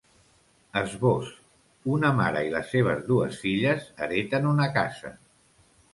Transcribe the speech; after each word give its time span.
Esbós: 0.79 1.27
Una 1.97 2.11
mare 2.21 2.43
i 2.47 2.51
les 2.55 2.73
seves 2.77 3.05
dues 3.11 3.39
filles 3.45 3.87
hereten 4.07 4.49
una 4.57 4.71
casa. 4.79 5.13